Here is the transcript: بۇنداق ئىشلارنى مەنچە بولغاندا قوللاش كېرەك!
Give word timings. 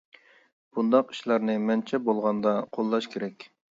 بۇنداق 0.77 1.13
ئىشلارنى 1.15 1.59
مەنچە 1.69 2.03
بولغاندا 2.09 2.59
قوللاش 2.77 3.15
كېرەك! 3.17 3.53